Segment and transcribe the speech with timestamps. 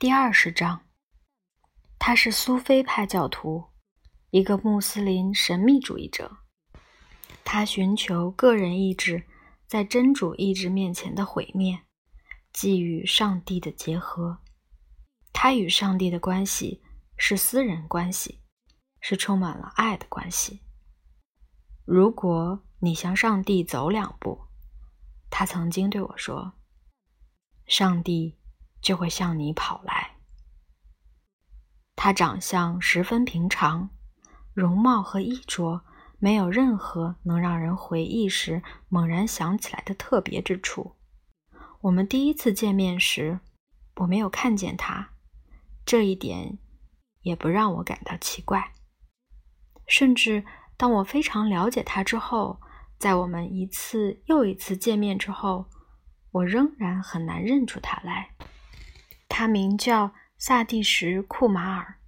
[0.00, 0.86] 第二十章，
[1.98, 3.66] 他是苏菲派教徒，
[4.30, 6.38] 一个穆斯林神秘主义者。
[7.44, 9.24] 他寻求个人意志
[9.66, 11.82] 在真主意志面前的毁灭，
[12.50, 14.38] 即与上帝的结合。
[15.34, 16.82] 他与上帝的关系
[17.18, 18.40] 是私人关系，
[19.02, 20.62] 是充满了爱的关系。
[21.84, 24.46] 如果你向上帝走两步，
[25.28, 26.54] 他曾经对我说，
[27.66, 28.39] 上帝。
[28.80, 30.16] 就会向你跑来。
[31.96, 33.90] 他长相十分平常，
[34.54, 35.82] 容貌和衣着
[36.18, 40.96] 没有任何能让人回忆时猛然想起来的特别之处。
[41.82, 43.40] 我们第一次见面时，
[43.96, 45.10] 我没有看见他，
[45.84, 46.58] 这一点
[47.22, 48.72] 也不让我感到奇怪。
[49.86, 50.44] 甚至
[50.76, 52.60] 当我非常了解他之后，
[52.98, 55.66] 在我们一次又一次见面之后，
[56.30, 58.34] 我仍然很难认出他来。
[59.30, 62.00] 他名叫萨蒂什·库马尔，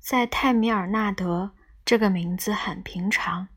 [0.00, 3.48] 在泰米尔纳德，这个名字很平常，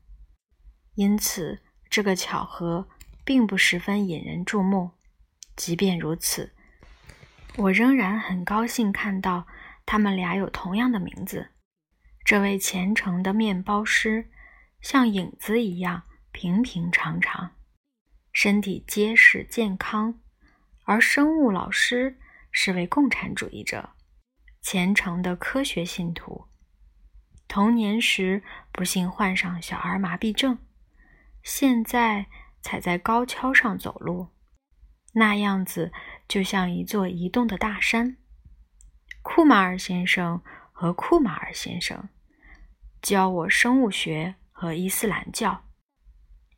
[0.94, 2.88] 因此这个巧合
[3.24, 4.92] 并不十分引人注目。
[5.56, 6.54] 即便如此，
[7.56, 9.48] 我仍然很高兴看到
[9.84, 11.50] 他们俩有同样的名字。
[12.24, 14.30] 这位虔诚的面包师
[14.80, 17.50] 像影子一样平平常常，
[18.32, 20.20] 身体结实健康，
[20.84, 22.16] 而生物老师。
[22.50, 23.90] 是位共产主义者，
[24.60, 26.46] 虔诚的科学信徒。
[27.48, 30.58] 童年时不幸患上小儿麻痹症，
[31.42, 32.26] 现在
[32.62, 34.28] 踩在高跷上走路，
[35.14, 35.92] 那样子
[36.28, 38.16] 就像一座移动的大山。
[39.22, 42.08] 库马尔先生和库马尔先生
[43.02, 45.64] 教我生物学和伊斯兰教。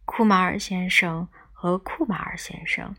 [0.04, 2.94] 库马尔先生和库马尔先生。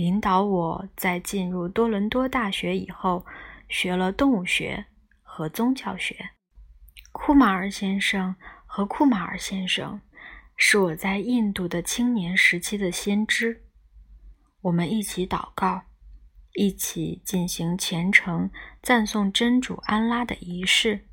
[0.00, 3.26] 引导我在进入多伦多大学以后，
[3.68, 4.86] 学了动物学
[5.22, 6.30] 和宗教学。
[7.12, 8.34] 库马尔先生
[8.64, 10.00] 和库马尔先生
[10.56, 13.66] 是我在印度的青年时期的先知。
[14.62, 15.82] 我们一起祷告，
[16.54, 18.50] 一起进行虔诚
[18.82, 21.06] 赞颂真主安拉的仪式，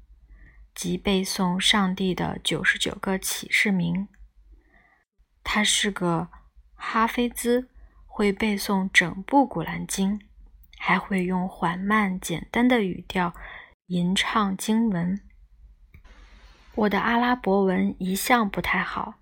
[0.73, 4.07] 即背诵上帝的九十九个启示名。
[5.43, 6.29] 他是个
[6.73, 7.67] 哈菲兹。
[8.17, 10.17] 会背诵整部《古兰经》，
[10.79, 13.31] 还会用缓慢简单的语调
[13.85, 15.21] 吟唱经文。
[16.73, 19.19] 我的阿拉伯文一向不太好，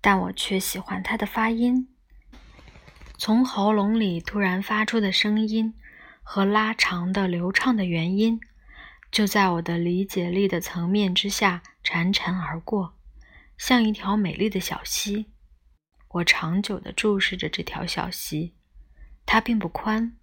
[0.00, 1.94] 但我却喜欢它的发音。
[3.18, 5.74] 从喉咙里突然发出的声音
[6.22, 8.40] 和拉长的流畅的元音，
[9.10, 12.94] 就在我的理解力的层面之下潺潺而过，
[13.58, 15.26] 像一条美丽的小溪。
[16.16, 18.54] 我长久地注视着这条小溪，
[19.26, 20.16] 它并不宽，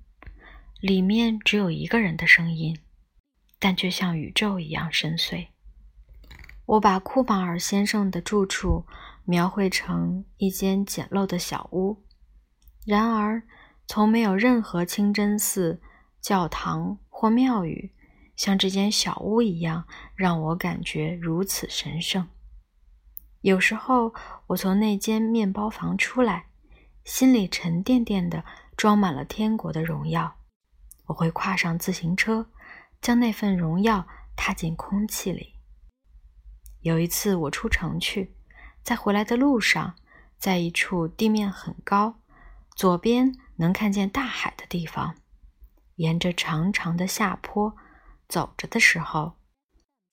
[0.80, 2.80] 里面只有一个人的声音，
[3.60, 5.48] 但却像宇宙一样深邃。
[6.66, 8.88] 我把库马尔先生的住处
[9.26, 12.02] 描绘成一间简陋的小屋，
[12.86, 13.44] 然而
[13.86, 15.80] 从没有任何清真寺、
[16.20, 17.92] 教堂或庙宇
[18.36, 22.28] 像这间小屋一样让我感觉如此神圣。
[23.44, 24.14] 有时候，
[24.48, 26.46] 我从那间面包房出来，
[27.04, 28.46] 心里沉甸甸的，
[28.78, 30.38] 装满了天国的荣耀。
[31.08, 32.50] 我会跨上自行车，
[33.02, 35.56] 将那份荣耀踏进空气里。
[36.80, 38.34] 有一次，我出城去，
[38.82, 39.96] 在回来的路上，
[40.38, 42.22] 在一处地面很高、
[42.78, 45.16] 左边能看见大海的地方，
[45.96, 47.76] 沿着长长的下坡
[48.30, 49.34] 走着的时候，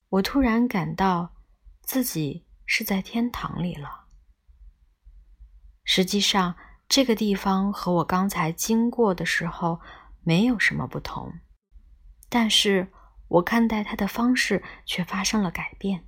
[0.08, 1.36] 我突然感到
[1.82, 2.49] 自己。
[2.72, 4.04] 是在天堂里了。
[5.82, 6.54] 实际上，
[6.88, 9.80] 这个地方和我刚才经过的时候
[10.22, 11.32] 没有什么不同，
[12.28, 12.92] 但是
[13.26, 16.06] 我看待它的方式却发生了改变。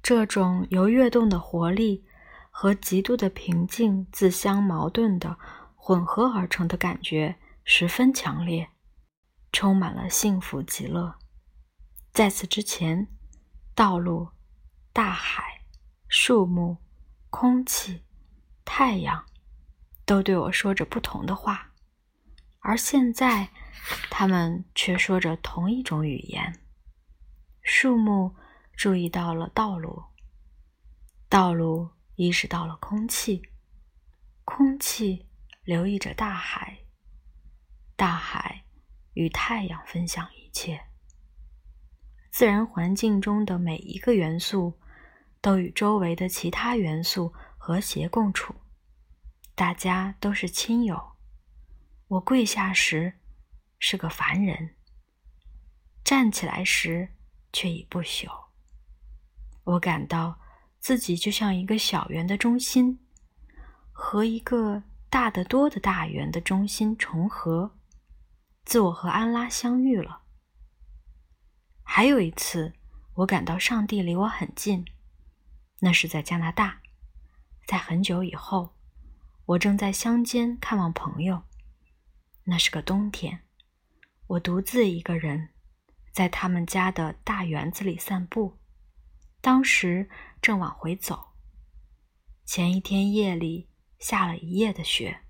[0.00, 2.04] 这种由跃动的活力
[2.52, 5.36] 和极度的平静自相矛盾的
[5.74, 8.70] 混合而成的感觉十分强烈，
[9.50, 11.16] 充满了幸福极乐。
[12.12, 13.08] 在此之前，
[13.74, 14.28] 道路、
[14.92, 15.51] 大海。
[16.14, 16.76] 树木、
[17.30, 18.02] 空气、
[18.66, 19.24] 太阳，
[20.04, 21.72] 都对我说着不同的话，
[22.58, 23.48] 而现在，
[24.10, 26.60] 他们却说着同一种语言。
[27.62, 28.36] 树木
[28.76, 30.02] 注意到了道路，
[31.30, 33.48] 道路意识到了空气，
[34.44, 35.26] 空气
[35.64, 36.80] 留意着大海，
[37.96, 38.66] 大海
[39.14, 40.88] 与太阳分享一切。
[42.30, 44.78] 自然环境中的每一个元素。
[45.42, 48.54] 都与周围的其他元素和谐共处，
[49.54, 51.12] 大家都是亲友。
[52.06, 53.12] 我跪下时
[53.80, 54.76] 是个凡人，
[56.04, 57.08] 站起来时
[57.52, 58.28] 却已不朽。
[59.64, 60.38] 我感到
[60.78, 63.00] 自己就像一个小圆的中心，
[63.90, 67.76] 和一个大得多的大圆的中心重合。
[68.64, 70.22] 自我和安拉相遇了。
[71.82, 72.74] 还有一次，
[73.14, 74.84] 我感到上帝离我很近，
[75.84, 76.80] 那是在加拿大，
[77.66, 78.76] 在很久以后，
[79.46, 81.42] 我正在乡间看望朋友。
[82.44, 83.42] 那是个冬天，
[84.28, 85.48] 我独自一个人
[86.12, 88.56] 在他们家的大园子里散步，
[89.40, 90.08] 当时
[90.40, 91.32] 正往回走。
[92.44, 93.68] 前一天夜里
[93.98, 95.22] 下了一夜的雪，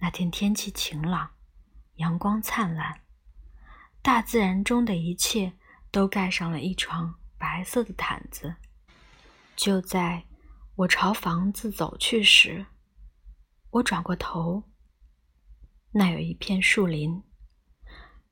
[0.00, 1.30] 那天天气晴朗。
[1.96, 3.00] 阳光灿烂，
[4.02, 5.54] 大自然中的一切
[5.90, 8.56] 都盖上了一床白色的毯子。
[9.56, 10.24] 就在
[10.74, 12.66] 我朝房子走去时，
[13.70, 14.64] 我转过头，
[15.92, 17.22] 那有一片树林，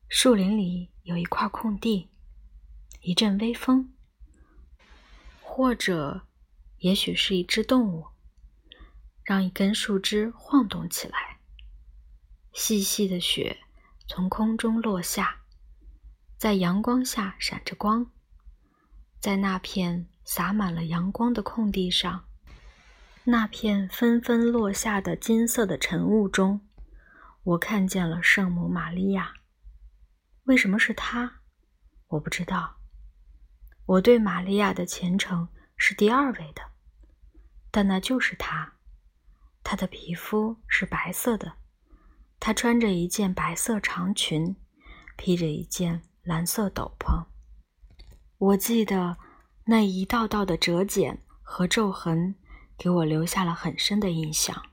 [0.09, 2.11] 树林里有一块空地，
[3.01, 3.95] 一阵微风，
[5.41, 6.27] 或者
[6.79, 8.07] 也许是一只动物，
[9.23, 11.41] 让一根树枝晃动起来。
[12.53, 13.61] 细细的雪
[14.09, 15.43] 从空中落下，
[16.37, 18.11] 在阳光下闪着光。
[19.21, 22.25] 在那片洒满了阳光的空地上，
[23.25, 26.61] 那片纷纷落下的金色的晨雾中，
[27.43, 29.35] 我看见了圣母玛利亚。
[30.45, 31.33] 为什么是她？
[32.07, 32.77] 我不知道。
[33.87, 36.63] 我对玛利亚的虔诚是第二位的，
[37.73, 38.75] 但那就是她。
[39.65, 41.55] 她的皮肤是白色的。
[42.39, 44.55] 她穿着一件白色长裙，
[45.17, 47.27] 披着一件蓝色斗篷。
[48.39, 49.19] 我记得
[49.71, 52.35] 那一道道的折剪和皱痕，
[52.77, 54.73] 给我留下了很深的印象。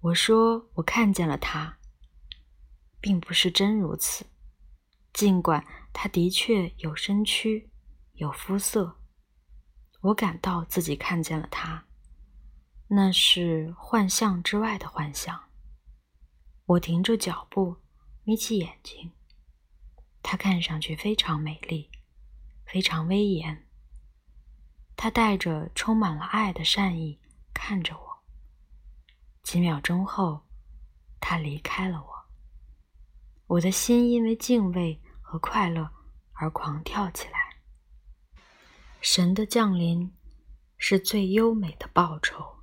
[0.00, 1.78] 我说我看见了他，
[3.00, 4.26] 并不是真如此，
[5.12, 7.70] 尽管他的确有身躯，
[8.14, 8.96] 有肤色。
[10.00, 11.86] 我感到自己看见了他，
[12.88, 15.40] 那是幻象之外的幻象。
[16.66, 17.76] 我停住脚步，
[18.24, 19.12] 眯起眼睛。
[20.20, 21.92] 他看上去非常美丽，
[22.66, 23.60] 非常威严。
[24.96, 27.20] 他带着充满了爱的善意
[27.52, 28.22] 看着我。
[29.42, 30.46] 几秒钟后，
[31.20, 32.24] 他离开了我。
[33.46, 35.90] 我的心因为敬畏和快乐
[36.32, 37.56] 而狂跳起来。
[39.00, 40.10] 神的降临
[40.78, 42.53] 是最优美的报酬。